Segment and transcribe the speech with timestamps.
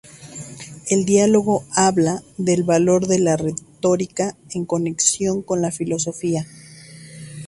[0.87, 6.47] El diálogo habla del valor de la retórica en conexión con la filosofía.